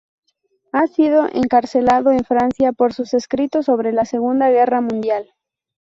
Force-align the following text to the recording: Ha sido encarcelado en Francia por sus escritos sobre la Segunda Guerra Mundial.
Ha 0.71 0.87
sido 0.87 1.27
encarcelado 1.31 2.09
en 2.09 2.23
Francia 2.23 2.71
por 2.71 2.91
sus 2.91 3.13
escritos 3.13 3.65
sobre 3.65 3.91
la 3.91 4.05
Segunda 4.05 4.49
Guerra 4.49 4.81
Mundial. 4.81 5.31